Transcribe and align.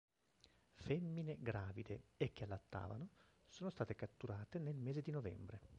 Femmine 0.73 1.37
gravide 1.39 2.05
e 2.17 2.31
che 2.33 2.45
allattavano 2.45 3.09
sono 3.45 3.69
state 3.69 3.93
catturate 3.93 4.57
nel 4.57 4.79
mese 4.79 5.03
di 5.03 5.11
novembre. 5.11 5.61